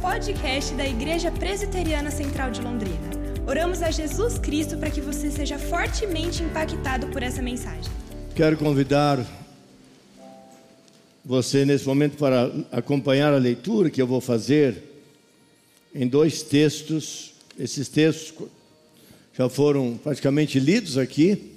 [0.00, 3.10] podcast da Igreja Presbiteriana Central de Londrina.
[3.46, 7.92] Oramos a Jesus Cristo para que você seja fortemente impactado por essa mensagem.
[8.34, 9.22] Quero convidar
[11.22, 14.82] você nesse momento para acompanhar a leitura que eu vou fazer
[15.94, 17.34] em dois textos.
[17.58, 18.48] Esses textos
[19.36, 21.52] já foram praticamente lidos aqui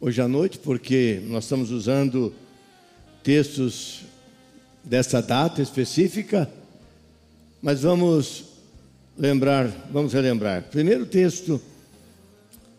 [0.00, 2.34] hoje à noite, porque nós estamos usando
[3.22, 4.00] textos
[4.82, 6.50] dessa data específica,
[7.64, 8.44] mas vamos
[9.16, 10.64] lembrar, vamos relembrar.
[10.64, 11.58] Primeiro texto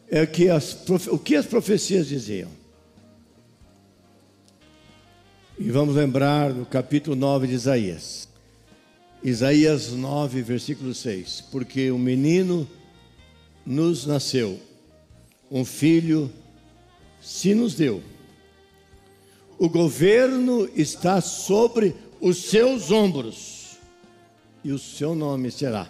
[0.07, 2.52] é que as, o que as profecias diziam.
[5.57, 8.27] E vamos lembrar do capítulo 9 de Isaías.
[9.23, 11.45] Isaías 9, versículo 6.
[11.52, 12.70] Porque o menino
[13.65, 14.59] nos nasceu,
[15.49, 16.31] um filho
[17.20, 18.04] se nos deu
[19.57, 23.55] o governo está sobre os seus ombros
[24.66, 25.88] e o seu nome será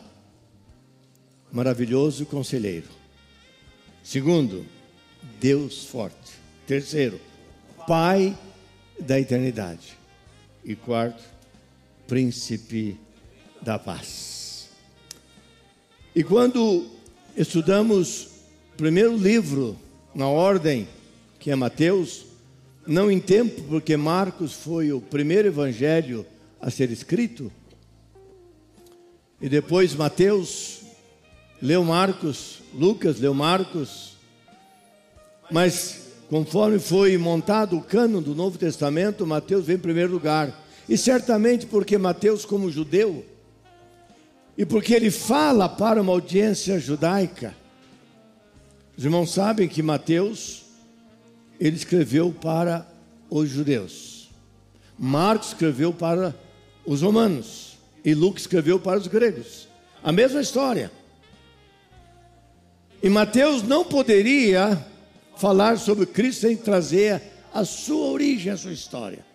[1.49, 2.89] Maravilhoso Conselheiro.
[4.03, 4.65] Segundo,
[5.39, 6.33] Deus Forte.
[6.67, 7.17] Terceiro,
[7.87, 8.37] Pai
[8.99, 9.97] da Eternidade.
[10.61, 11.23] E quarto,
[12.05, 12.97] Príncipe
[13.61, 14.67] da Paz.
[16.13, 16.85] E quando
[17.37, 18.25] estudamos
[18.73, 19.79] o primeiro livro
[20.13, 20.85] na ordem,
[21.39, 22.25] que é Mateus,
[22.85, 26.25] não em tempo, porque Marcos foi o primeiro evangelho
[26.59, 27.49] a ser escrito,
[29.41, 30.81] e depois Mateus
[31.61, 34.13] leu Marcos, Lucas leu Marcos,
[35.51, 40.63] mas conforme foi montado o cano do Novo Testamento, Mateus vem em primeiro lugar.
[40.87, 43.25] E certamente porque Mateus, como judeu,
[44.57, 47.55] e porque ele fala para uma audiência judaica,
[48.97, 50.63] os irmãos sabem que Mateus
[51.59, 52.87] ele escreveu para
[53.29, 54.29] os judeus.
[54.97, 56.33] Marcos escreveu para
[56.85, 57.64] os romanos.
[58.05, 59.67] E Lucas escreveu para os gregos.
[60.03, 60.91] A mesma história.
[63.01, 64.85] E Mateus não poderia
[65.35, 67.21] falar sobre Cristo sem trazer
[67.51, 69.25] a sua origem, a sua história.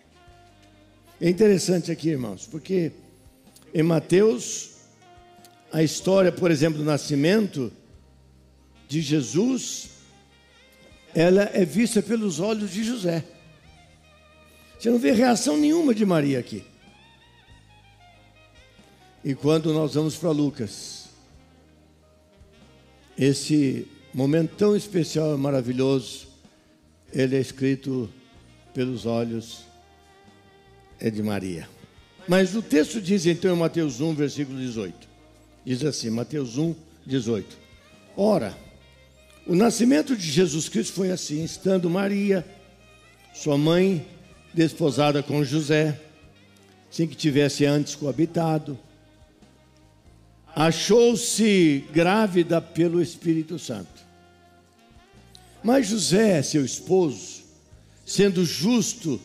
[1.20, 2.92] É interessante aqui, irmãos, porque
[3.74, 4.70] em Mateus,
[5.72, 7.72] a história, por exemplo, do nascimento
[8.88, 9.90] de Jesus
[11.14, 13.24] ela é vista pelos olhos de José.
[14.78, 16.64] Você não vê reação nenhuma de Maria aqui.
[19.22, 21.06] E quando nós vamos para Lucas,
[23.18, 26.26] esse momento tão especial e maravilhoso,
[27.12, 28.08] ele é escrito
[28.72, 29.64] pelos olhos
[30.98, 31.68] é de Maria.
[32.28, 35.08] Mas o texto diz então em Mateus 1, versículo 18.
[35.64, 36.74] Diz assim, Mateus 1,
[37.06, 37.58] 18.
[38.16, 38.56] Ora,
[39.46, 42.46] o nascimento de Jesus Cristo foi assim: estando Maria,
[43.34, 44.06] sua mãe,
[44.52, 45.98] desposada com José,
[46.90, 48.78] sem que tivesse antes coabitado,
[50.54, 54.00] achou-se grávida pelo Espírito Santo.
[55.62, 57.42] Mas José, seu esposo,
[58.06, 59.20] sendo justo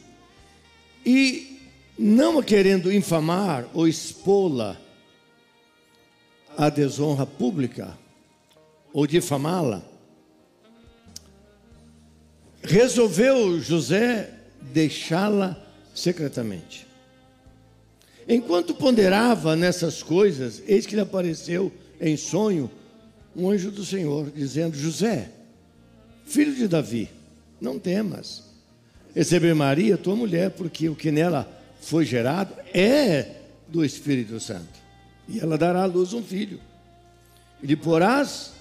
[1.05, 1.59] e
[1.97, 4.77] não querendo infamar ou expô-la
[6.57, 7.97] à desonra pública
[8.93, 9.81] ou difamá-la,
[12.63, 15.57] resolveu José deixá-la
[15.93, 16.84] secretamente.
[18.27, 21.71] Enquanto ponderava nessas coisas, eis que lhe apareceu
[22.01, 22.69] em sonho
[23.35, 25.31] um anjo do Senhor, dizendo: José,
[26.25, 27.09] filho de Davi,
[27.61, 28.45] não temas
[29.15, 31.49] receber Maria, tua mulher, porque o que nela
[31.79, 33.37] foi gerado é
[33.67, 34.83] do Espírito Santo.
[35.27, 36.59] E ela dará à luz um filho.
[37.63, 38.51] E lhe porás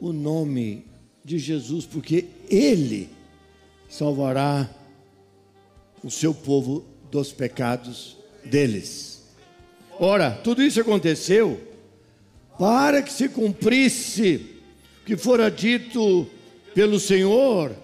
[0.00, 0.86] o nome
[1.24, 3.10] de Jesus, porque Ele
[3.88, 4.70] salvará
[6.04, 8.17] o seu povo dos pecados
[8.48, 9.22] deles.
[9.98, 11.60] Ora, tudo isso aconteceu
[12.58, 14.58] para que se cumprisse
[15.02, 16.26] o que fora dito
[16.74, 17.74] pelo Senhor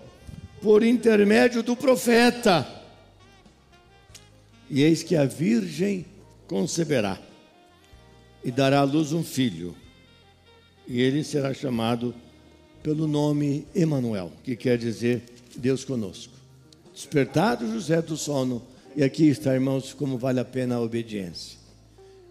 [0.60, 2.66] por intermédio do profeta.
[4.68, 6.06] E eis que a virgem
[6.46, 7.20] conceberá
[8.44, 9.74] e dará à luz um filho,
[10.86, 12.14] e ele será chamado
[12.82, 15.22] pelo nome Emanuel, que quer dizer
[15.56, 16.34] Deus conosco.
[16.92, 18.62] Despertado José do sono,
[18.96, 21.58] e aqui está, irmãos, como vale a pena a obediência.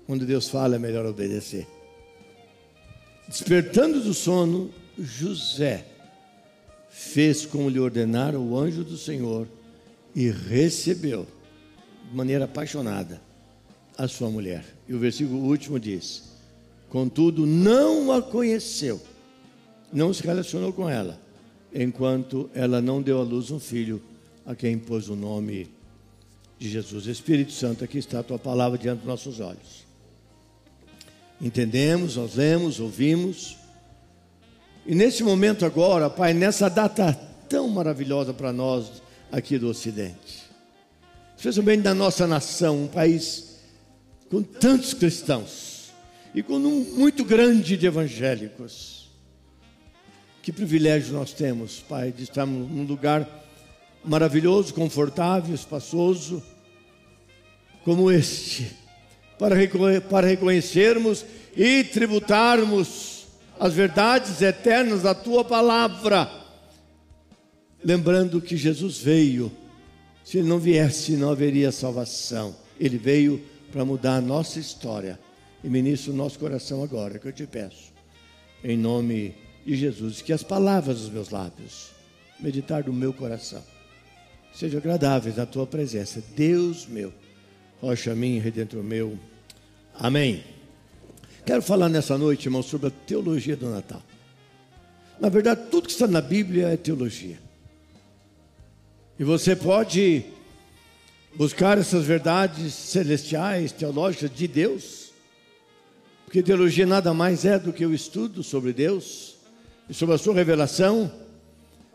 [0.06, 1.68] Quando Deus fala, é melhor obedecer.
[3.28, 5.86] Despertando do sono, José
[6.90, 9.48] fez como lhe ordenara o anjo do Senhor
[10.16, 11.26] e recebeu,
[12.10, 13.22] de maneira apaixonada,
[13.98, 14.64] a sua mulher.
[14.88, 16.24] E o versículo último diz:
[16.90, 19.02] Contudo, não a conheceu
[19.94, 21.20] não se relacionou com ela,
[21.74, 24.02] enquanto ela não deu à luz um filho
[24.46, 25.70] a quem pôs o nome
[26.64, 27.08] de Jesus.
[27.08, 29.86] Espírito Santo, aqui está a tua palavra diante dos nossos olhos.
[31.42, 33.58] entendemos, nós lemos, ouvimos.
[34.86, 37.14] E nesse momento agora, Pai, nessa data
[37.50, 40.44] tão maravilhosa para nós aqui do Ocidente,
[41.36, 43.58] especialmente da nossa nação, um país
[44.30, 45.92] com tantos cristãos
[46.34, 49.10] e com um muito grande de evangélicos.
[50.42, 53.28] Que privilégio nós temos, Pai, de estarmos num lugar
[54.06, 56.42] maravilhoso, confortável, espaçoso,
[57.84, 58.72] como este,
[59.38, 59.56] para,
[60.10, 61.26] para reconhecermos
[61.56, 63.26] e tributarmos
[63.60, 66.30] as verdades eternas da tua palavra,
[67.84, 69.52] lembrando que Jesus veio,
[70.24, 75.20] se ele não viesse, não haveria salvação, ele veio para mudar a nossa história.
[75.64, 77.94] E ministro o nosso coração agora, que eu te peço,
[78.64, 79.34] em nome
[79.66, 81.92] de Jesus, que as palavras dos meus lábios,
[82.40, 83.64] meditar do meu coração,
[84.54, 86.22] sejam agradáveis na tua presença.
[86.36, 87.14] Deus meu,
[87.84, 89.20] rocha minha, redentor meu.
[89.94, 90.42] Amém.
[91.46, 94.02] Quero falar nessa noite, irmão, sobre a teologia do Natal.
[95.20, 97.38] Na verdade, tudo que está na Bíblia é teologia.
[99.20, 100.24] E você pode
[101.36, 105.12] buscar essas verdades celestiais, teológicas de Deus,
[106.24, 109.36] porque teologia nada mais é do que o estudo sobre Deus
[109.90, 111.12] e sobre a sua revelação,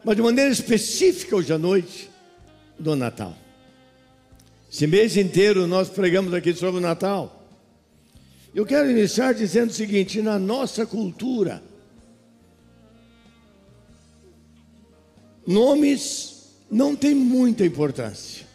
[0.05, 2.11] mas de maneira específica hoje à noite
[2.79, 3.35] do Natal.
[4.70, 7.46] Esse mês inteiro nós pregamos aqui sobre o Natal.
[8.54, 11.62] Eu quero iniciar dizendo o seguinte: na nossa cultura,
[15.46, 18.46] nomes não têm muita importância.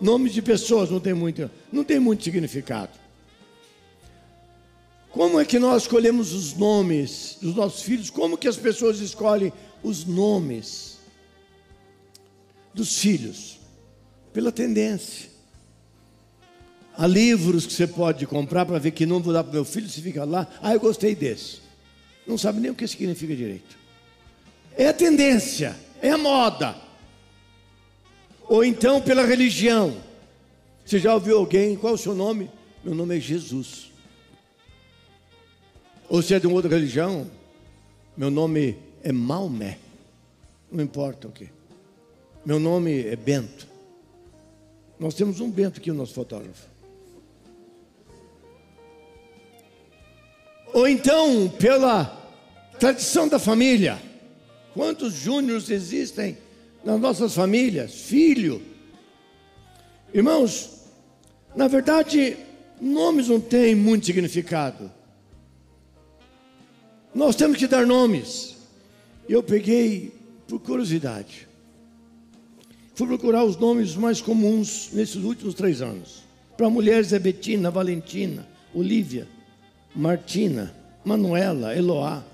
[0.00, 2.92] Nomes de pessoas não têm muito, não tem muito significado.
[5.10, 8.10] Como é que nós escolhemos os nomes dos nossos filhos?
[8.10, 9.50] Como que as pessoas escolhem
[9.82, 10.98] os nomes
[12.74, 13.65] dos filhos?
[14.36, 15.30] Pela tendência.
[16.94, 19.88] Há livros que você pode comprar para ver que não vou dar para meu filho,
[19.88, 21.60] você fica lá, ah, eu gostei desse.
[22.26, 23.78] Não sabe nem o que significa direito.
[24.76, 26.76] É a tendência, é a moda.
[28.42, 29.96] Ou então pela religião.
[30.84, 32.50] Você já ouviu alguém, qual é o seu nome?
[32.84, 33.90] Meu nome é Jesus.
[36.10, 37.26] Ou se é de uma outra religião,
[38.14, 39.78] meu nome é Maomé.
[40.70, 41.48] Não importa o que.
[42.44, 43.75] Meu nome é Bento.
[44.98, 46.76] Nós temos um Bento aqui, o nosso fotógrafo.
[50.76, 52.04] ou então pela
[52.78, 53.98] tradição da família.
[54.74, 56.36] Quantos júniores existem
[56.84, 57.94] nas nossas famílias?
[57.94, 58.60] Filho.
[60.12, 60.82] Irmãos,
[61.54, 62.36] na verdade,
[62.78, 64.92] nomes não têm muito significado.
[67.14, 68.56] Nós temos que dar nomes.
[69.26, 70.12] Eu peguei
[70.46, 71.45] por curiosidade.
[72.96, 76.24] Fui procurar os nomes mais comuns nesses últimos três anos.
[76.56, 79.28] Para mulheres é Betina, Valentina, Olívia.
[79.94, 82.24] Martina, Manuela, Eloá.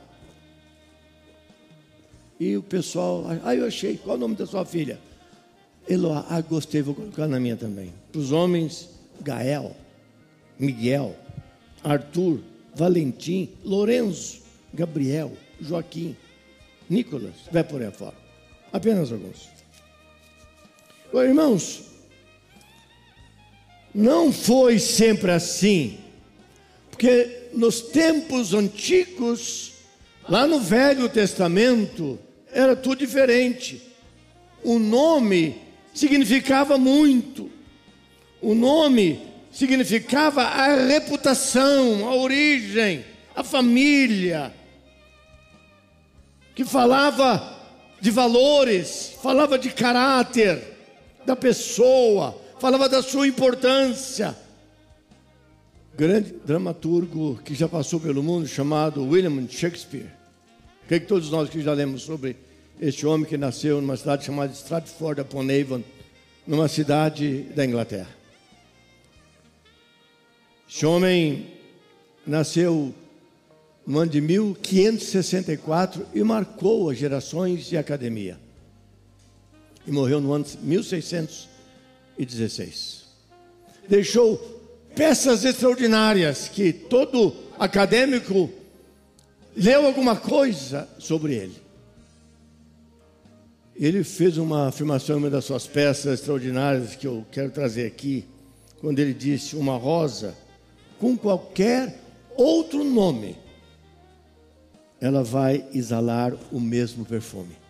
[2.38, 5.00] E o pessoal, ah, eu achei, qual o nome da sua filha?
[5.88, 7.92] Eloá, ah, gostei, vou colocar na minha também.
[8.10, 8.88] Para os homens,
[9.20, 9.76] Gael,
[10.58, 11.16] Miguel,
[11.82, 12.40] Arthur,
[12.74, 14.42] Valentim, Lorenzo,
[14.72, 16.16] Gabriel, Joaquim,
[16.88, 18.16] Nicolas, vai por aí fora.
[18.72, 19.51] Apenas alguns.
[21.20, 21.82] Irmãos,
[23.94, 25.98] não foi sempre assim,
[26.90, 29.72] porque nos tempos antigos,
[30.26, 32.18] lá no Velho Testamento,
[32.50, 33.82] era tudo diferente.
[34.64, 35.60] O nome
[35.92, 37.50] significava muito.
[38.40, 39.20] O nome
[39.52, 43.04] significava a reputação, a origem,
[43.36, 44.54] a família.
[46.54, 47.60] Que falava
[48.00, 50.71] de valores, falava de caráter
[51.24, 54.36] da pessoa, falava da sua importância
[55.94, 60.10] grande dramaturgo que já passou pelo mundo, chamado William Shakespeare.
[60.88, 62.36] Creio que todos nós que já lemos sobre
[62.80, 65.82] este homem que nasceu numa cidade chamada Stratford upon Avon,
[66.46, 68.08] numa cidade da Inglaterra.
[70.68, 71.52] Este homem
[72.26, 72.94] nasceu
[73.86, 78.40] no ano de 1564 e marcou as gerações de academia.
[79.86, 83.02] E morreu no ano de 1616.
[83.88, 84.62] Deixou
[84.94, 88.50] peças extraordinárias que todo acadêmico
[89.56, 91.62] leu alguma coisa sobre ele.
[93.74, 98.26] Ele fez uma afirmação em uma das suas peças extraordinárias que eu quero trazer aqui,
[98.80, 100.36] quando ele disse: Uma rosa
[100.98, 101.98] com qualquer
[102.36, 103.36] outro nome,
[105.00, 107.61] ela vai exalar o mesmo perfume.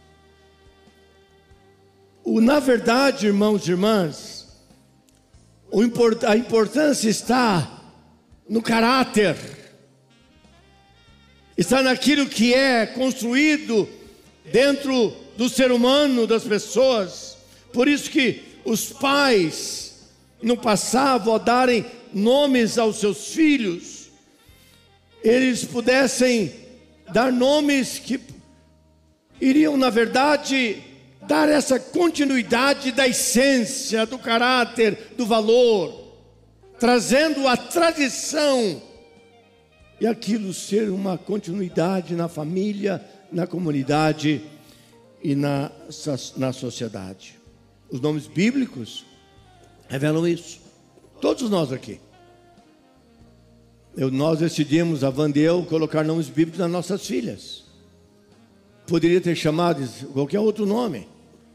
[2.24, 4.46] O, na verdade, irmãos e irmãs,
[6.26, 7.80] a importância está
[8.48, 9.36] no caráter,
[11.56, 13.88] está naquilo que é construído
[14.52, 17.36] dentro do ser humano, das pessoas.
[17.72, 20.10] Por isso que os pais
[20.42, 24.10] no passado, ao darem nomes aos seus filhos,
[25.22, 26.52] eles pudessem
[27.12, 28.20] dar nomes que
[29.40, 30.91] iriam, na verdade,
[31.26, 36.16] dar essa continuidade da essência, do caráter, do valor,
[36.78, 38.82] trazendo a tradição
[40.00, 44.42] e aquilo ser uma continuidade na família, na comunidade
[45.22, 45.70] e na,
[46.36, 47.38] na sociedade.
[47.88, 49.04] Os nomes bíblicos
[49.88, 50.60] revelam isso.
[51.20, 52.00] Todos nós aqui.
[53.96, 57.64] Eu, nós decidimos, a Vandeu, colocar nomes bíblicos nas nossas filhas.
[58.86, 61.08] Poderia ter chamado qualquer outro nome.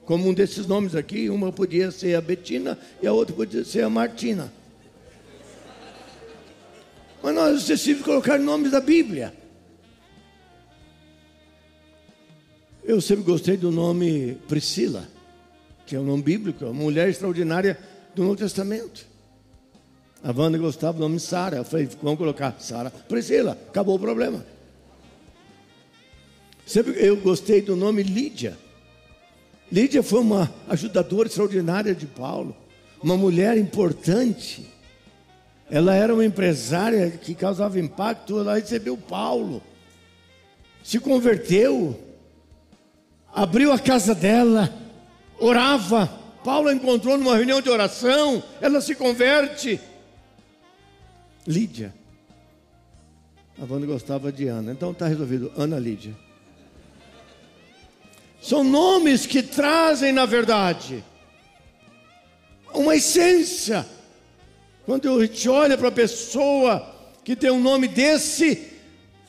[0.05, 3.81] Como um desses nomes aqui, uma podia ser a Betina e a outra podia ser
[3.84, 4.51] a Martina.
[7.22, 9.34] Mas nós decidimos colocar nomes da Bíblia.
[12.84, 15.10] Eu sempre gostei do nome Priscila,
[15.86, 17.77] que é um nome bíblico, uma mulher extraordinária
[18.15, 19.05] do Novo Testamento.
[20.24, 21.57] A Wanda gostava do nome Sara.
[21.57, 24.46] Eu falei, vamos colocar Sara Priscila, acabou o problema.
[26.67, 28.57] Sempre eu gostei do nome Lídia.
[29.71, 32.53] Lídia foi uma ajudadora extraordinária de Paulo,
[33.01, 34.67] uma mulher importante.
[35.71, 39.63] Ela era uma empresária que causava impacto, ela recebeu Paulo,
[40.83, 41.97] se converteu,
[43.33, 44.69] abriu a casa dela,
[45.39, 46.05] orava.
[46.43, 49.79] Paulo encontrou numa reunião de oração, ela se converte.
[51.47, 51.93] Lídia.
[53.57, 56.26] A Wanda gostava de Ana, então está resolvido, Ana Lídia.
[58.48, 61.04] São nomes que trazem, na verdade,
[62.74, 63.86] uma essência.
[64.86, 68.72] Quando a gente olha para a pessoa que tem um nome desse,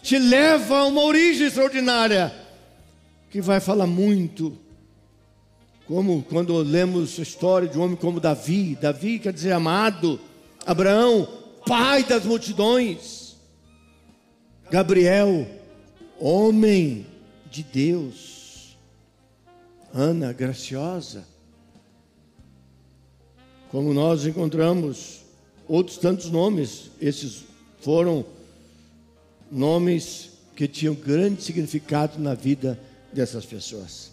[0.04, 2.32] te leva a uma origem extraordinária,
[3.28, 4.56] que vai falar muito.
[5.84, 10.20] Como quando lemos a história de um homem como Davi, Davi quer dizer amado,
[10.64, 11.26] Abraão,
[11.66, 13.34] pai das multidões,
[14.70, 15.44] Gabriel,
[16.20, 17.04] homem
[17.50, 18.37] de Deus.
[19.92, 21.24] Ana graciosa.
[23.70, 25.20] Como nós encontramos
[25.66, 27.44] outros tantos nomes, esses
[27.80, 28.24] foram
[29.50, 32.80] nomes que tinham grande significado na vida
[33.12, 34.10] dessas pessoas.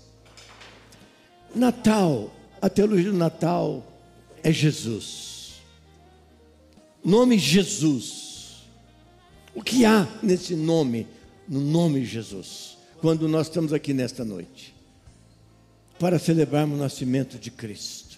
[1.56, 3.84] Natal, a teologia do Natal
[4.44, 5.62] é Jesus.
[7.04, 8.66] Nome Jesus.
[9.54, 11.08] O que há nesse nome,
[11.48, 14.75] no nome Jesus, quando nós estamos aqui nesta noite?
[16.00, 18.18] Para celebrarmos o nascimento de Cristo.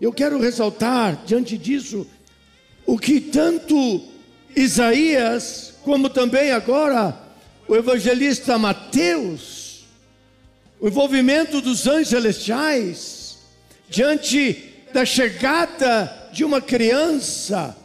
[0.00, 2.06] Eu quero ressaltar, diante disso,
[2.84, 4.02] o que tanto
[4.54, 7.18] Isaías, como também agora
[7.66, 9.84] o evangelista Mateus,
[10.80, 13.38] o envolvimento dos anjos celestiais,
[13.88, 17.76] diante da chegada de uma criança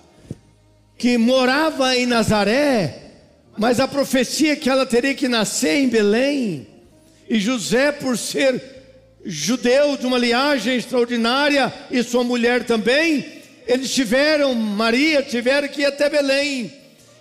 [0.98, 3.12] que morava em Nazaré,
[3.58, 6.68] mas a profecia que ela teria que nascer em Belém,
[7.30, 8.81] e José, por ser
[9.26, 13.26] judeu de uma linhagem extraordinária e sua mulher também,
[13.68, 16.74] eles tiveram, Maria, tiveram que ir até Belém,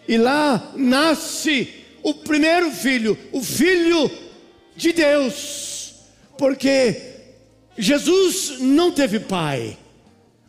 [0.08, 1.68] e lá nasce
[2.02, 4.10] o primeiro filho, o filho
[4.74, 5.94] de Deus,
[6.38, 6.96] porque
[7.76, 9.76] Jesus não teve pai,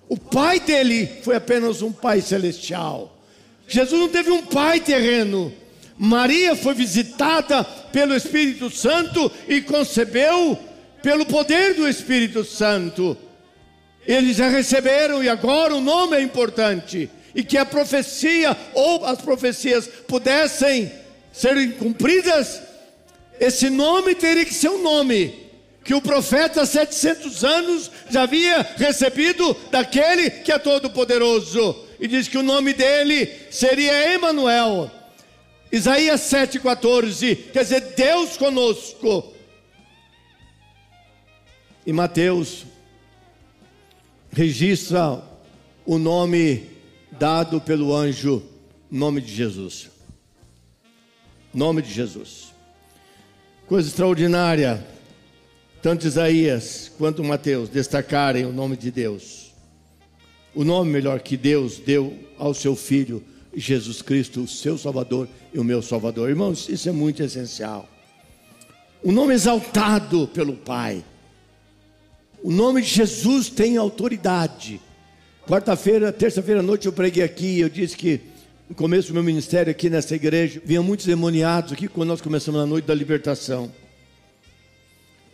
[0.08, 3.17] o pai dele foi apenas um pai celestial.
[3.65, 5.53] Jesus não teve um pai terreno.
[5.98, 10.60] Maria foi visitada pelo Espírito Santo e concebeu
[11.01, 13.17] pelo poder do Espírito Santo.
[14.05, 17.10] Eles já receberam e agora o nome é importante.
[17.34, 20.91] E que a profecia ou as profecias pudessem
[21.31, 22.62] serem cumpridas,
[23.39, 25.41] esse nome teria que ser um nome
[25.84, 31.88] que o profeta há 700 anos já havia recebido daquele que é todo poderoso.
[32.00, 34.91] E diz que o nome dele seria Emanuel.
[35.72, 39.34] Isaías 7,14, quer dizer, Deus conosco.
[41.86, 42.66] E Mateus
[44.32, 45.24] registra
[45.86, 46.70] o nome
[47.12, 48.44] dado pelo anjo,
[48.90, 49.90] nome de Jesus.
[51.54, 52.54] Nome de Jesus.
[53.68, 54.86] Coisa extraordinária,
[55.82, 59.52] tanto Isaías quanto Mateus destacarem o nome de Deus.
[60.54, 63.24] O nome melhor que Deus deu ao seu filho
[63.54, 66.30] Jesus Cristo, o seu Salvador e o meu Salvador.
[66.30, 67.90] Irmãos, isso é muito essencial.
[69.04, 71.04] O nome exaltado pelo Pai
[72.44, 74.82] o nome de Jesus tem autoridade.
[75.48, 78.22] Quarta-feira, terça-feira à noite eu preguei aqui, eu disse que
[78.70, 82.62] no começo do meu ministério aqui nessa igreja, vinha muitos demoniados aqui quando nós começamos
[82.62, 83.72] a noite da libertação.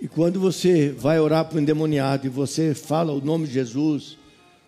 [0.01, 4.17] E quando você vai orar para um endemoniado e você fala o nome de Jesus,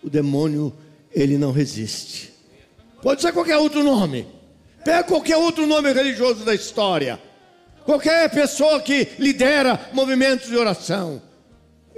[0.04, 0.74] o demônio,
[1.12, 2.32] ele não resiste.
[3.02, 4.28] Pode ser qualquer outro nome.
[4.84, 7.20] Pega qualquer outro nome religioso da história.
[7.86, 11.22] Qualquer pessoa que lidera movimentos de oração.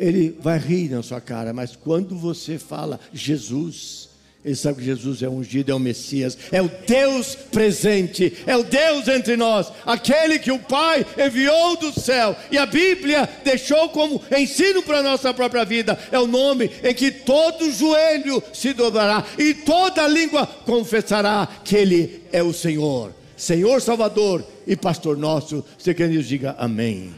[0.02, 4.10] Ele vai rir na sua cara, mas quando você fala Jesus,
[4.44, 8.64] ele sabe que Jesus é ungido, é o Messias, é o Deus presente, é o
[8.64, 14.20] Deus entre nós, aquele que o Pai enviou do céu e a Bíblia deixou como
[14.36, 15.96] ensino para a nossa própria vida.
[16.12, 22.24] É o nome em que todo joelho se dobrará e toda língua confessará que Ele
[22.32, 25.64] é o Senhor, Senhor Salvador e Pastor nosso.
[25.78, 27.14] Você quer Deus diga amém.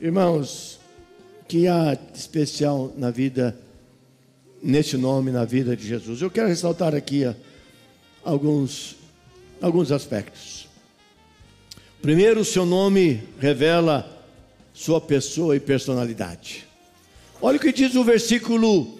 [0.00, 0.75] Irmãos,
[1.48, 3.56] que há especial na vida
[4.62, 6.20] nesse nome na vida de Jesus.
[6.20, 7.24] Eu quero ressaltar aqui
[8.24, 8.96] alguns,
[9.60, 10.68] alguns aspectos.
[12.02, 14.24] Primeiro, o seu nome revela
[14.74, 16.66] sua pessoa e personalidade.
[17.40, 18.98] Olha o que diz o versículo,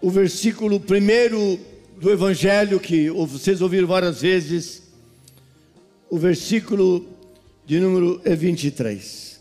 [0.00, 1.58] o versículo primeiro
[2.00, 4.82] do Evangelho, que vocês ouviram várias vezes,
[6.10, 7.06] o versículo
[7.66, 9.33] de número 23.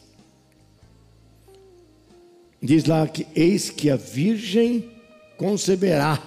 [2.63, 4.89] Diz lá que eis que a virgem
[5.35, 6.17] conceberá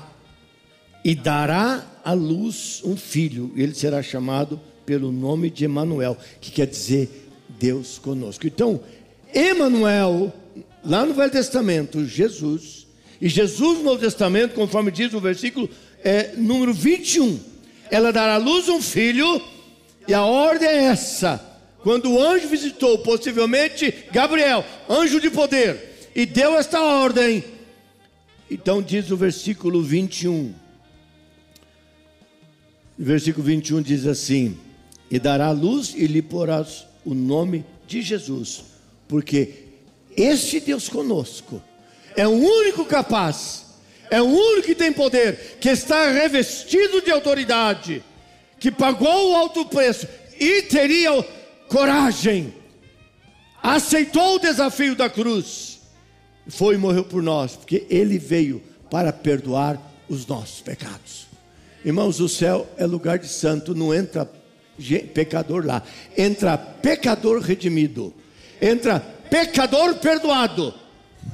[1.02, 6.66] e dará à luz um filho, ele será chamado pelo nome de Emanuel, que quer
[6.66, 7.26] dizer
[7.58, 8.46] Deus conosco.
[8.46, 8.80] Então,
[9.34, 10.30] Emanuel,
[10.84, 12.86] lá no Velho Testamento, Jesus,
[13.18, 15.70] e Jesus no Novo Testamento, conforme diz o versículo
[16.04, 17.40] é, número 21,
[17.90, 19.40] ela dará à luz um filho,
[20.06, 21.40] e a ordem é essa:
[21.82, 27.44] quando o anjo visitou, possivelmente Gabriel, anjo de poder, e deu esta ordem.
[28.50, 30.54] Então diz o versículo 21.
[32.98, 34.58] O versículo 21 diz assim:
[35.10, 38.64] E dará luz e lhe porás o nome de Jesus,
[39.06, 39.66] porque
[40.16, 41.62] este Deus conosco
[42.16, 43.66] é o único capaz,
[44.10, 48.02] é o único que tem poder, que está revestido de autoridade,
[48.58, 50.08] que pagou o alto preço
[50.40, 51.22] e teria
[51.68, 52.54] coragem,
[53.62, 55.75] aceitou o desafio da cruz
[56.48, 61.26] foi e morreu por nós, porque ele veio para perdoar os nossos pecados.
[61.84, 64.28] Irmãos, o céu é lugar de santo, não entra
[65.14, 65.82] pecador lá,
[66.16, 68.12] entra pecador redimido,
[68.60, 70.74] entra pecador perdoado,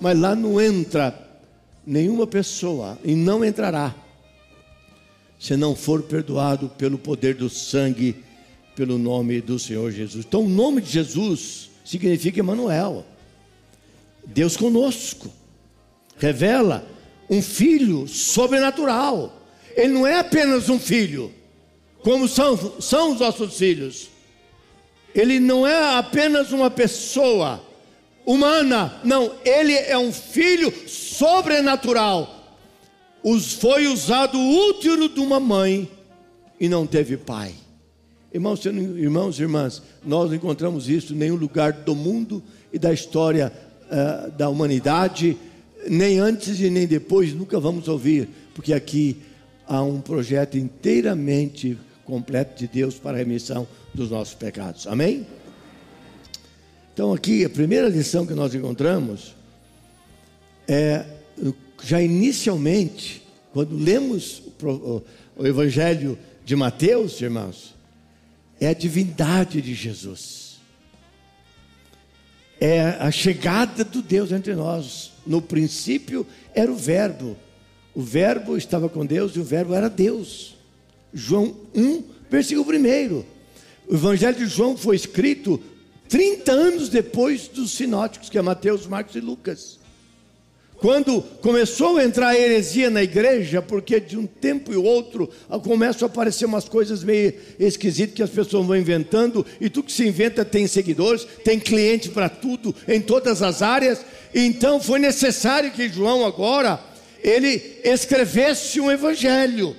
[0.00, 1.18] mas lá não entra
[1.86, 3.94] nenhuma pessoa e não entrará
[5.42, 8.14] se não for perdoado pelo poder do sangue,
[8.76, 10.24] pelo nome do Senhor Jesus.
[10.24, 13.04] Então, o nome de Jesus significa Emmanuel.
[14.26, 15.30] Deus conosco.
[16.18, 16.86] Revela
[17.28, 19.40] um filho sobrenatural.
[19.74, 21.32] Ele não é apenas um filho,
[22.02, 24.08] como são, são os nossos filhos.
[25.14, 27.62] Ele não é apenas uma pessoa
[28.24, 32.58] humana, não, ele é um filho sobrenatural.
[33.22, 35.88] Os, foi usado o útero de uma mãe
[36.58, 37.54] e não teve pai.
[38.32, 43.52] Irmãos, irmãos e irmãs, nós encontramos isso em nenhum lugar do mundo e da história
[43.92, 45.36] uh, da humanidade,
[45.88, 49.18] nem antes e nem depois, nunca vamos ouvir, porque aqui
[49.66, 54.86] há um projeto inteiramente completo de Deus para a remissão dos nossos pecados.
[54.86, 55.26] Amém?
[56.92, 59.34] Então, aqui, a primeira lição que nós encontramos
[60.68, 61.04] é,
[61.82, 64.42] já inicialmente, quando lemos
[65.36, 67.74] o Evangelho de Mateus, irmãos,
[68.60, 70.41] é a divindade de Jesus
[72.64, 75.10] é a chegada do Deus entre nós.
[75.26, 77.36] No princípio era o Verbo.
[77.92, 80.54] O Verbo estava com Deus e o Verbo era Deus.
[81.12, 83.24] João 1, versículo 1.
[83.88, 85.60] O Evangelho de João foi escrito
[86.08, 89.80] 30 anos depois dos sinóticos, que é Mateus, Marcos e Lucas.
[90.82, 95.30] Quando começou a entrar a heresia na igreja, porque de um tempo e outro
[95.62, 99.92] começam a aparecer umas coisas meio esquisitas que as pessoas vão inventando, e tudo que
[99.92, 104.04] se inventa tem seguidores, tem cliente para tudo, em todas as áreas.
[104.34, 106.80] Então foi necessário que João agora
[107.22, 109.76] ele escrevesse um evangelho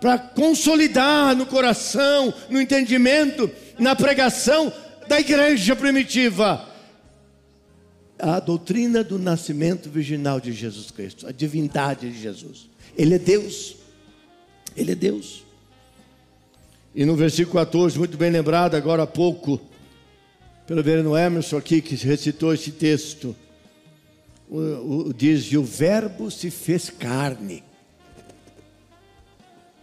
[0.00, 4.72] para consolidar no coração, no entendimento, na pregação
[5.06, 6.73] da igreja primitiva
[8.24, 12.68] a doutrina do nascimento virginal de Jesus Cristo, a divindade de Jesus.
[12.96, 13.76] Ele é Deus.
[14.74, 15.44] Ele é Deus.
[16.94, 19.60] E no versículo 14, muito bem lembrado agora há pouco,
[20.66, 23.36] pelo Verano Emerson aqui, que recitou esse texto,
[24.48, 27.62] o, o, diz: E o Verbo se fez carne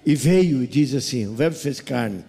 [0.05, 2.23] E veio, e diz assim: o Verbo fez carne,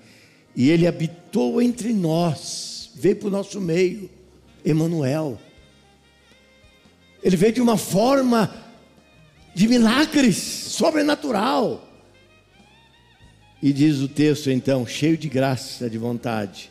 [0.54, 4.10] e ele habitou entre nós, veio para o nosso meio,
[4.62, 5.38] Emanuel.
[7.22, 8.52] Ele veio de uma forma
[9.54, 11.88] de milagres, sobrenatural.
[13.62, 16.70] E diz o texto então, cheio de graça, de vontade.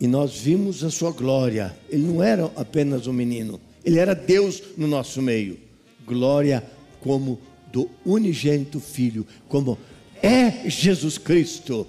[0.00, 1.76] E nós vimos a sua glória.
[1.90, 5.58] Ele não era apenas um menino, ele era Deus no nosso meio.
[6.06, 6.64] Glória
[7.00, 7.38] como
[7.70, 9.78] do unigênito filho, como
[10.22, 11.86] é Jesus Cristo.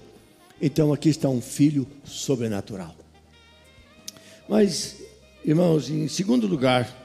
[0.62, 2.96] Então aqui está um filho sobrenatural.
[4.48, 4.98] Mas,
[5.44, 7.05] irmãos, em segundo lugar,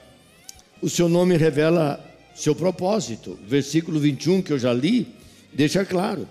[0.82, 3.38] o seu nome revela seu propósito.
[3.46, 5.06] Versículo 21 que eu já li,
[5.52, 6.26] deixa claro.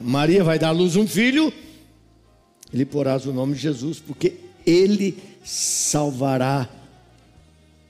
[0.00, 1.52] Maria vai dar à luz um filho,
[2.72, 4.34] lhe porás o nome de Jesus, porque
[4.66, 6.68] ele salvará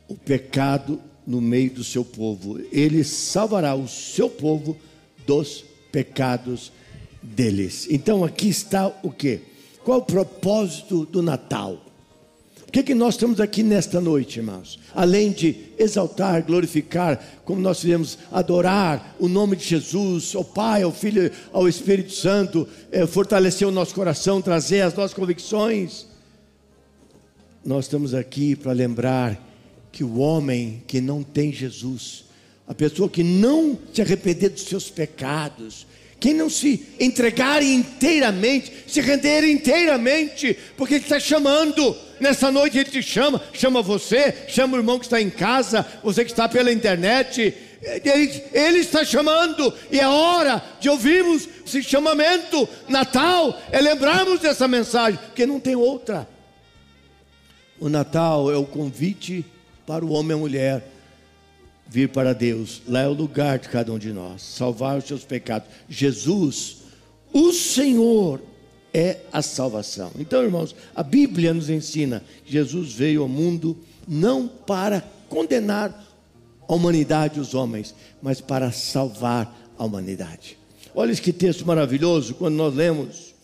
[0.09, 2.61] o pecado no meio do seu povo.
[2.70, 4.76] Ele salvará o seu povo
[5.26, 6.70] dos pecados
[7.22, 7.88] deles.
[7.90, 9.40] Então aqui está o que?
[9.85, 11.82] Qual o propósito do Natal?
[12.77, 14.79] Que, que nós estamos aqui nesta noite, irmãos?
[14.95, 20.93] Além de exaltar, glorificar, como nós fizemos, adorar o nome de Jesus, ao Pai, ao
[20.93, 26.07] Filho, ao Espírito Santo, é, fortalecer o nosso coração, trazer as nossas convicções.
[27.65, 29.43] Nós estamos aqui para lembrar
[29.91, 32.27] que o homem que não tem Jesus,
[32.69, 35.87] a pessoa que não se arrepender dos seus pecados,
[36.21, 42.90] quem não se entregar inteiramente, se render inteiramente, porque Ele está chamando, nessa noite Ele
[42.90, 46.72] te chama, chama você, chama o irmão que está em casa, você que está pela
[46.72, 52.68] internet, Ele, ele está chamando, e é hora de ouvirmos esse chamamento.
[52.88, 56.29] Natal é lembrarmos dessa mensagem, porque não tem outra.
[57.79, 59.44] O Natal é o convite
[59.87, 60.88] para o homem e a mulher
[61.87, 62.83] vir para Deus.
[62.88, 65.68] Lá é o lugar de cada um de nós, salvar os seus pecados.
[65.88, 66.79] Jesus,
[67.33, 68.40] o Senhor,
[68.92, 70.11] é a salvação.
[70.18, 76.05] Então, irmãos, a Bíblia nos ensina que Jesus veio ao mundo não para condenar
[76.68, 80.59] a humanidade, os homens, mas para salvar a humanidade.
[80.94, 83.35] Olha que texto maravilhoso quando nós lemos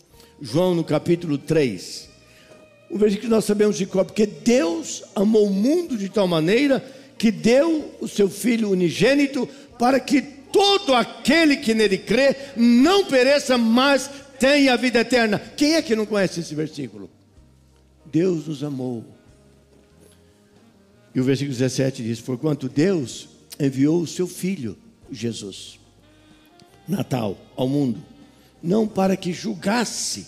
[0.41, 2.09] João no capítulo 3.
[2.89, 6.83] Um versículo que nós sabemos de cor, porque Deus amou o mundo de tal maneira
[7.17, 9.47] que deu o seu Filho unigênito
[9.79, 15.39] para que todo aquele que nele crê não pereça, mas tenha a vida eterna.
[15.39, 17.09] Quem é que não conhece esse versículo?
[18.05, 19.03] Deus nos amou.
[21.15, 24.77] E o versículo 17 diz: Porquanto Deus enviou o seu Filho,
[25.11, 25.79] Jesus,
[26.87, 28.03] Natal, ao mundo,
[28.61, 30.27] não para que julgasse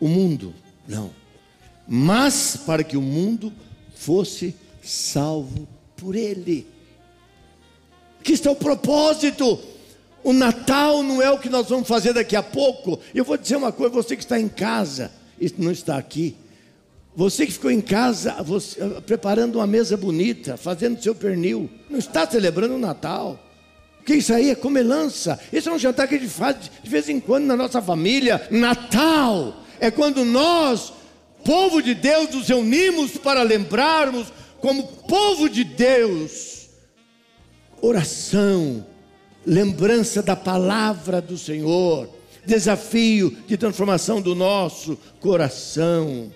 [0.00, 0.54] o mundo,
[0.86, 1.10] não,
[1.86, 3.52] mas para que o mundo
[3.94, 6.66] fosse salvo por Ele.
[8.22, 9.58] Que está o propósito.
[10.22, 13.00] O Natal não é o que nós vamos fazer daqui a pouco.
[13.14, 16.36] Eu vou dizer uma coisa: você que está em casa, e não está aqui,
[17.14, 22.28] você que ficou em casa você, preparando uma mesa bonita, fazendo seu pernil, não está
[22.28, 23.38] celebrando o Natal.
[23.96, 25.38] Porque isso aí é comelança.
[25.52, 28.46] Isso é um jantar que a gente faz de vez em quando na nossa família.
[28.50, 30.92] Natal é quando nós,
[31.44, 36.68] povo de Deus, nos reunimos para lembrarmos como povo de Deus,
[37.80, 38.86] oração,
[39.46, 42.08] lembrança da palavra do Senhor,
[42.44, 46.32] desafio de transformação do nosso coração.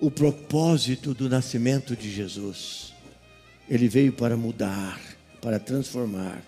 [0.00, 2.92] O propósito do nascimento de Jesus,
[3.68, 5.00] ele veio para mudar,
[5.40, 6.40] para transformar.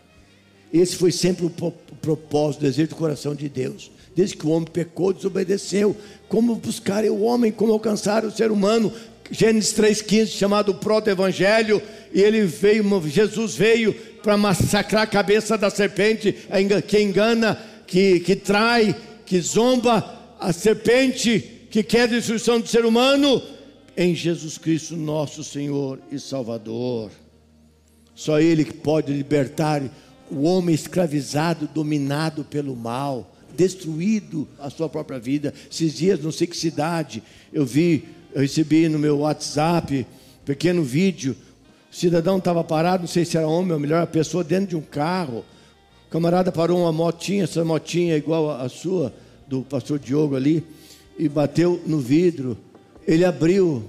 [0.73, 3.90] Esse foi sempre o propósito, o desejo do coração de Deus.
[4.14, 5.97] Desde que o homem pecou, desobedeceu.
[6.29, 8.93] Como buscar o homem, como alcançar o ser humano,
[9.31, 11.81] Gênesis 3,15, chamado proto-evangelho,
[12.12, 16.35] e ele veio, Jesus veio para massacrar a cabeça da serpente,
[16.87, 22.85] que engana, que, que trai, que zomba, a serpente que quer a destruição do ser
[22.85, 23.40] humano,
[23.97, 27.11] em Jesus Cristo, nosso Senhor e Salvador.
[28.14, 29.83] Só Ele que pode libertar
[30.31, 35.53] o homem escravizado, dominado pelo mal, destruído a sua própria vida.
[35.71, 40.07] Esses dias, não sei que cidade, eu vi eu recebi no meu WhatsApp,
[40.45, 41.37] pequeno vídeo.
[41.90, 44.77] O cidadão estava parado, não sei se era homem ou melhor, a pessoa dentro de
[44.77, 45.45] um carro.
[46.07, 49.12] O camarada parou uma motinha, essa motinha é igual a sua,
[49.47, 50.64] do pastor Diogo ali,
[51.19, 52.57] e bateu no vidro.
[53.07, 53.85] Ele abriu.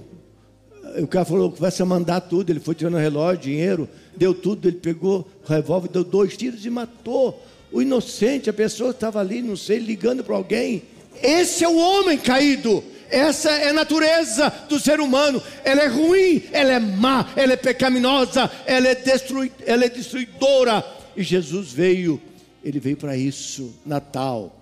[0.98, 2.50] O cara falou: vai se mandar tudo.
[2.50, 4.68] Ele foi tirando relógio, dinheiro, deu tudo.
[4.68, 7.40] Ele pegou o revólver, deu dois tiros e matou.
[7.70, 10.82] O inocente, a pessoa estava ali, não sei, ligando para alguém.
[11.22, 12.82] Esse é o homem caído.
[13.12, 15.40] Essa é a natureza do ser humano.
[15.62, 20.82] Ela é ruim, ela é má, ela é pecaminosa, ela é, destrui, ela é destruidora.
[21.14, 22.18] e Jesus veio,
[22.64, 24.56] ele veio para isso, Natal,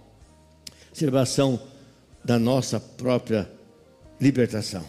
[0.93, 1.63] celebração
[2.25, 3.49] da nossa própria
[4.21, 4.85] libertação.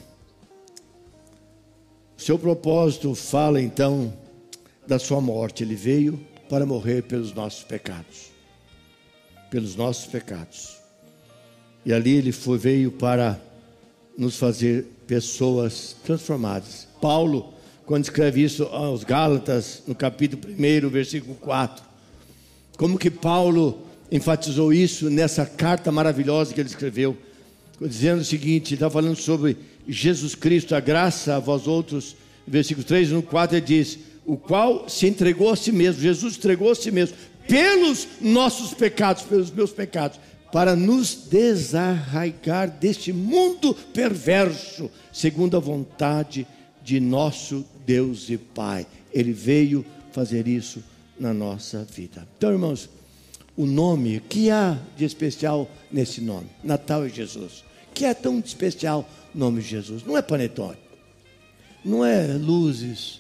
[2.18, 4.12] Seu propósito fala então
[4.88, 6.20] da sua morte, ele veio
[6.50, 8.32] para morrer pelos nossos pecados.
[9.52, 10.78] Pelos nossos pecados.
[11.86, 13.40] E ali ele foi, veio para
[14.22, 16.88] nos fazer pessoas transformadas.
[17.02, 17.52] Paulo,
[17.88, 21.84] quando escreve isso aos Gálatas, no capítulo 1, versículo 4,
[22.78, 23.82] como que Paulo
[24.12, 27.18] enfatizou isso nessa carta maravilhosa que ele escreveu,
[27.82, 29.58] dizendo o seguinte: está falando sobre
[29.88, 34.88] Jesus Cristo, a graça a vós outros, versículo 3, no 4 ele diz: o qual
[34.88, 39.72] se entregou a si mesmo, Jesus entregou a si mesmo, pelos nossos pecados, pelos meus
[39.72, 40.20] pecados,
[40.52, 46.46] para nos desarraigar deste mundo perverso, segundo a vontade
[46.84, 48.86] de nosso Deus e Pai.
[49.14, 50.84] Ele veio fazer isso
[51.20, 52.28] na nossa vida.
[52.38, 52.90] Então, irmãos,
[53.56, 56.48] o nome, o que há de especial nesse nome?
[56.64, 57.64] Natal é Jesus.
[57.90, 60.04] O que é tão especial o nome de Jesus?
[60.04, 60.78] Não é panetone,
[61.84, 63.20] não é luzes.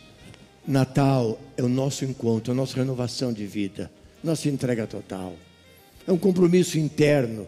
[0.68, 3.92] Natal é o nosso encontro, a nossa renovação de vida,
[4.24, 5.36] nossa entrega total
[6.08, 7.48] é um compromisso interno.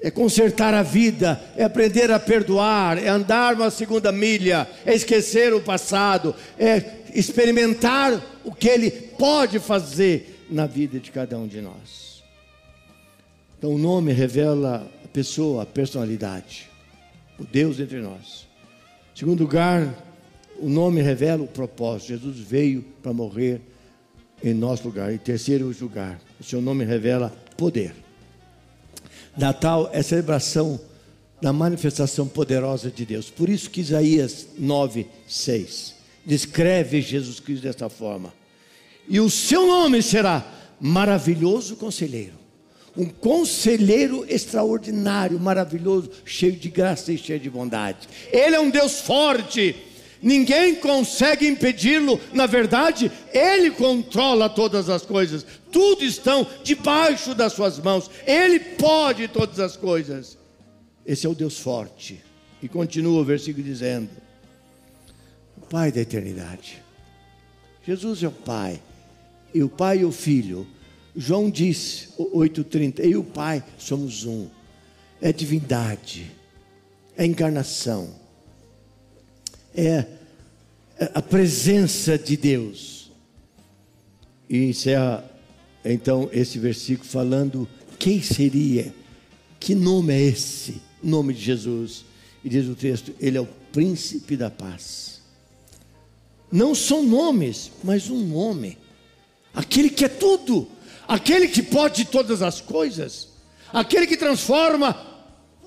[0.00, 5.52] É consertar a vida, é aprender a perdoar, é andar uma segunda milha, é esquecer
[5.52, 11.60] o passado, é experimentar o que Ele pode fazer na vida de cada um de
[11.60, 12.22] nós.
[13.58, 16.68] Então, o nome revela a pessoa, a personalidade,
[17.38, 18.46] o Deus entre nós.
[19.14, 19.94] Em segundo lugar,
[20.58, 22.08] o nome revela o propósito.
[22.08, 23.60] Jesus veio para morrer
[24.42, 25.12] em nosso lugar.
[25.12, 27.94] Em terceiro lugar, o seu nome revela poder.
[29.36, 30.80] Natal é celebração
[31.40, 33.30] da manifestação poderosa de Deus.
[33.30, 38.32] Por isso que Isaías 9, 6 descreve Jesus Cristo desta forma.
[39.08, 40.46] E o seu nome será
[40.80, 42.40] maravilhoso conselheiro.
[42.96, 48.06] Um conselheiro extraordinário, maravilhoso, cheio de graça e cheio de bondade.
[48.30, 49.74] Ele é um Deus forte
[50.22, 57.78] ninguém consegue impedi-lo, na verdade, ele controla todas as coisas, tudo estão debaixo das suas
[57.78, 60.38] mãos, ele pode todas as coisas.
[61.04, 62.22] Esse é o Deus forte.
[62.62, 64.08] E continua o versículo dizendo:
[65.68, 66.80] Pai da eternidade.
[67.84, 68.80] Jesus é o Pai,
[69.52, 70.66] e o Pai e o Filho.
[71.14, 74.48] João disse, 8,30, eu e o Pai somos um.
[75.20, 76.30] É divindade,
[77.16, 78.21] é encarnação
[79.74, 80.06] é
[81.14, 83.10] a presença de Deus.
[84.48, 85.24] E encerra
[85.84, 88.92] então esse versículo falando quem seria,
[89.58, 90.82] que nome é esse?
[91.02, 92.04] Nome de Jesus.
[92.44, 95.20] E diz o texto: Ele é o príncipe da paz.
[96.50, 98.76] Não são nomes, mas um nome.
[99.54, 100.68] Aquele que é tudo,
[101.06, 103.28] aquele que pode todas as coisas,
[103.72, 104.94] aquele que transforma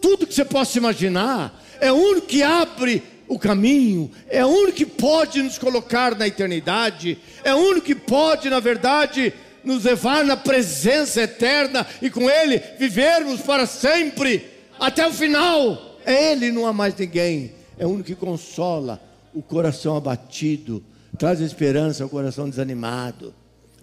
[0.02, 4.78] tudo que você possa imaginar, é o único que abre o caminho, é o único
[4.78, 9.34] que pode nos colocar na eternidade, é o único que pode, na verdade,
[9.64, 14.46] nos levar na presença eterna e com Ele vivermos para sempre,
[14.80, 15.98] até o final.
[16.06, 17.52] É Ele, não há mais ninguém.
[17.78, 19.02] É o único que consola
[19.34, 20.84] o coração abatido,
[21.18, 23.34] traz esperança ao coração desanimado,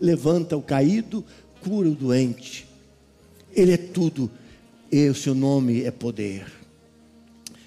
[0.01, 1.25] levanta o caído,
[1.61, 2.67] cura o doente.
[3.55, 4.31] Ele é tudo,
[4.91, 6.47] e o seu nome é poder.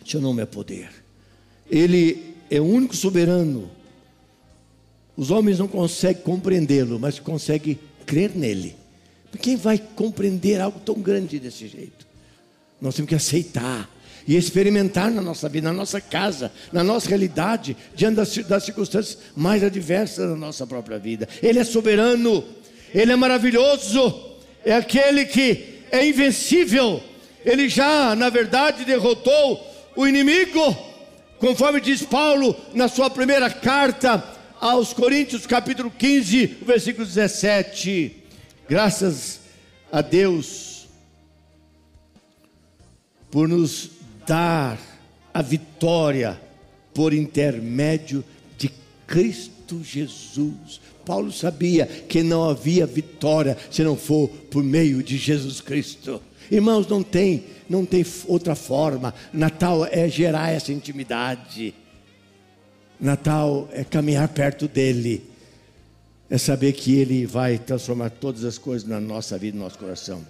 [0.05, 1.04] Seu nome é poder.
[1.69, 3.69] Ele é o único soberano.
[5.17, 8.75] Os homens não conseguem compreendê-lo, mas conseguem crer nele.
[9.41, 12.07] Quem vai compreender algo tão grande desse jeito?
[12.79, 13.89] Nós temos que aceitar
[14.27, 19.17] e experimentar na nossa vida, na nossa casa, na nossa realidade, diante das, das circunstâncias
[19.35, 21.27] mais adversas da nossa própria vida.
[21.43, 22.43] Ele é soberano,
[22.93, 27.01] ele é maravilhoso, é aquele que é invencível.
[27.45, 29.61] Ele já, na verdade, derrotou
[29.95, 30.75] o inimigo
[31.39, 34.23] Conforme diz Paulo na sua primeira carta
[34.59, 38.23] aos Coríntios, capítulo 15, versículo 17.
[38.67, 39.41] Graças
[39.91, 40.87] a Deus
[43.29, 43.89] por nos
[44.25, 44.79] dar
[45.33, 46.41] a vitória
[46.93, 48.23] por intermédio
[48.57, 48.71] de
[49.05, 50.79] Cristo Jesus.
[51.05, 56.21] Paulo sabia que não havia vitória se não for por meio de Jesus Cristo.
[56.51, 59.13] Irmãos, não tem não tem outra forma.
[59.33, 61.73] Natal é gerar essa intimidade.
[62.99, 65.23] Natal é caminhar perto dele.
[66.29, 70.25] É saber que ele vai transformar todas as coisas na nossa vida, no nosso coração.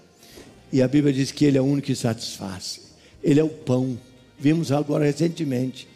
[0.71, 2.81] E a Bíblia diz que ele é o único que satisfaz.
[3.23, 3.97] Ele é o pão.
[4.37, 5.87] Vimos agora recentemente.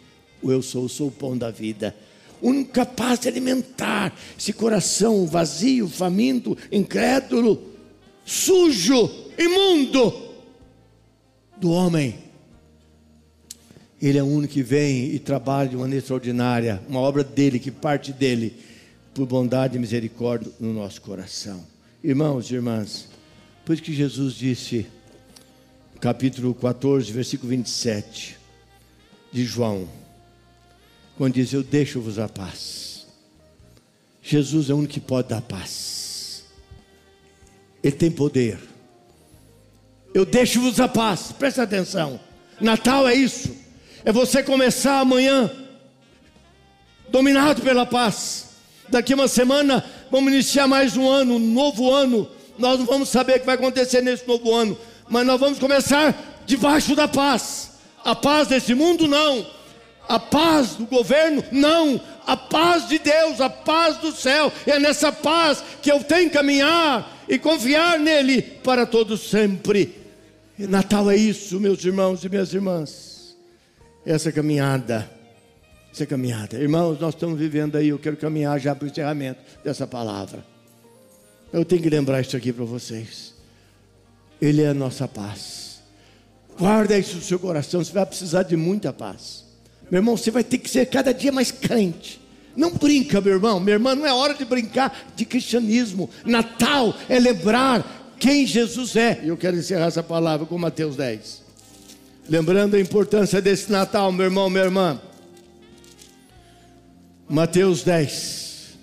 [0.42, 1.94] O eu sou, sou o pão da vida.
[2.40, 7.69] único capaz de alimentar esse coração vazio, faminto, incrédulo,
[8.30, 10.30] sujo, imundo
[11.56, 12.16] do homem.
[14.00, 17.72] Ele é o único que vem e trabalha de maneira extraordinária, uma obra dele, que
[17.72, 18.54] parte dele,
[19.12, 21.66] por bondade e misericórdia no nosso coração.
[22.02, 23.08] Irmãos e irmãs,
[23.64, 24.86] por isso que Jesus disse,
[26.00, 28.38] capítulo 14, versículo 27
[29.32, 29.88] de João,
[31.18, 33.06] quando diz: Eu deixo-vos a paz.
[34.22, 35.99] Jesus é o único que pode dar paz,
[37.82, 38.58] Ele tem poder.
[40.12, 42.20] Eu deixo-vos a paz, presta atenção.
[42.60, 43.56] Natal é isso,
[44.04, 45.50] é você começar amanhã
[47.08, 48.48] dominado pela paz.
[48.88, 52.28] Daqui uma semana vamos iniciar mais um ano, um novo ano.
[52.58, 54.76] Nós não vamos saber o que vai acontecer nesse novo ano,
[55.08, 57.70] mas nós vamos começar debaixo da paz.
[58.04, 59.46] A paz desse mundo não,
[60.08, 64.52] a paz do governo não, a paz de Deus, a paz do céu.
[64.66, 69.94] É nessa paz que eu tenho que caminhar e confiar nele para todos sempre.
[70.58, 73.34] E Natal é isso, meus irmãos e minhas irmãs.
[74.04, 75.10] Essa caminhada
[75.92, 76.58] essa caminhada.
[76.58, 80.44] Irmãos, nós estamos vivendo aí, eu quero caminhar já para o encerramento dessa palavra.
[81.52, 83.34] Eu tenho que lembrar isso aqui para vocês.
[84.40, 85.80] Ele é a nossa paz.
[86.56, 89.44] Guarda isso no seu coração, você vai precisar de muita paz.
[89.90, 92.19] Meu irmão, você vai ter que ser cada dia mais crente.
[92.56, 93.60] Não brinca, meu irmão.
[93.60, 96.10] Minha irmã, não é hora de brincar de cristianismo.
[96.24, 99.20] Natal é lembrar quem Jesus é.
[99.22, 101.42] E eu quero encerrar essa palavra com Mateus 10.
[102.28, 105.00] Lembrando a importância desse Natal, meu irmão, minha irmã.
[107.28, 108.78] Mateus 10.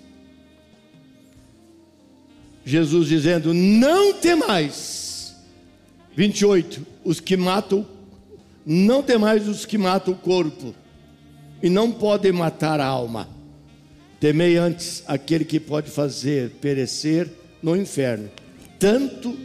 [2.64, 5.34] Jesus dizendo: Não temais.
[6.14, 6.86] 28.
[7.04, 7.86] Os que matam,
[8.66, 10.74] não temais os que matam o corpo,
[11.62, 13.28] e não podem matar a alma.
[14.20, 17.28] Temei antes aquele que pode fazer perecer
[17.62, 18.28] no inferno,
[18.78, 19.36] tanto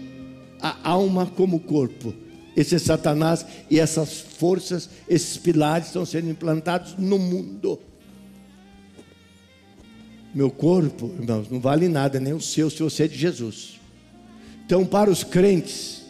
[0.60, 2.14] a alma como o corpo.
[2.56, 7.80] Esse é Satanás e essas forças, esses pilares estão sendo implantados no mundo.
[10.34, 13.80] Meu corpo, irmãos, não vale nada, nem o seu, se você é de Jesus.
[14.66, 16.02] Então, para os crentes,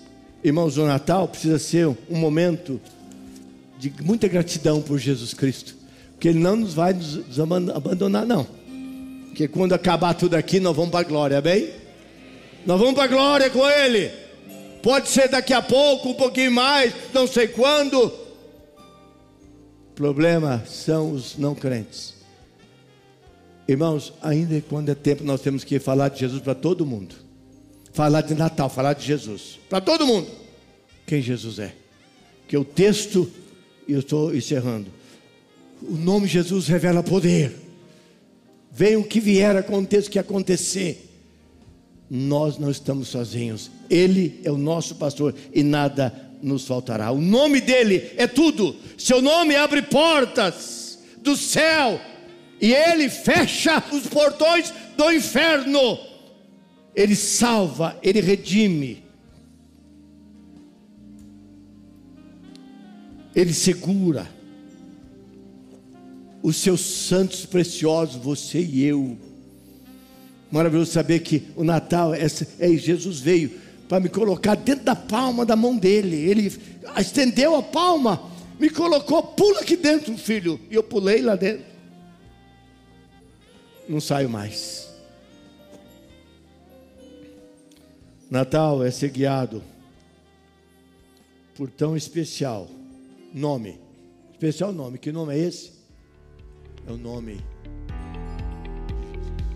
[0.44, 2.80] irmãos, o Natal precisa ser um momento
[3.78, 5.76] de muita gratidão por Jesus Cristo,
[6.24, 7.38] porque Ele não nos vai nos
[7.76, 8.48] abandonar, não.
[9.26, 11.70] Porque quando acabar tudo aqui, nós vamos para a glória, bem?
[12.66, 14.10] Nós vamos para a glória com Ele.
[14.82, 18.06] Pode ser daqui a pouco, um pouquinho mais, não sei quando.
[18.06, 22.14] O problema são os não crentes.
[23.68, 27.16] Irmãos, ainda quando é tempo, nós temos que falar de Jesus para todo mundo.
[27.92, 29.60] Falar de Natal, falar de Jesus.
[29.70, 30.30] Para todo mundo.
[31.06, 31.76] Quem Jesus é.
[32.48, 33.30] Que o texto,
[33.90, 35.03] eu estou encerrando.
[35.90, 37.54] O nome Jesus revela poder.
[38.72, 41.10] Venha o que vier, aconteça o que acontecer.
[42.10, 43.70] Nós não estamos sozinhos.
[43.90, 47.12] Ele é o nosso pastor e nada nos faltará.
[47.12, 48.76] O nome dele é tudo.
[48.98, 52.00] Seu nome abre portas do céu
[52.62, 56.00] e ele fecha os portões do inferno.
[56.96, 59.04] Ele salva, ele redime.
[63.36, 64.43] Ele segura
[66.44, 69.18] os seus santos preciosos, você e eu.
[70.52, 72.28] Maravilhoso saber que o Natal, é,
[72.60, 73.52] é Jesus veio
[73.90, 76.18] para me colocar dentro da palma da mão dele.
[76.18, 76.54] Ele
[77.00, 78.22] estendeu a palma,
[78.60, 80.60] me colocou, pula aqui dentro, filho.
[80.70, 81.74] E eu pulei lá dentro
[83.88, 84.90] não saio mais.
[88.30, 89.64] Natal é ser guiado
[91.56, 92.68] por tão especial
[93.34, 93.80] nome.
[94.32, 94.98] Especial nome.
[94.98, 95.72] Que nome é esse?
[96.88, 97.40] É o nome.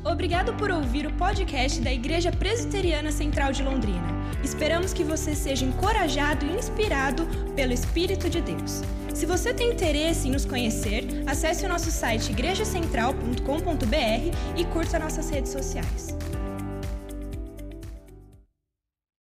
[0.04, 4.08] Obrigado por ouvir o podcast da Igreja Presbiteriana Central de Londrina.
[4.42, 8.82] Esperamos que você seja encorajado e inspirado pelo Espírito de Deus.
[9.13, 15.30] Se você tem interesse em nos conhecer, acesse o nosso site igrejacentral.com.br e curta nossas
[15.30, 16.15] redes sociais.